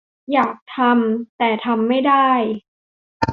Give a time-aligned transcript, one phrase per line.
[0.33, 2.29] อยากทำ แต่ทำไม่ได้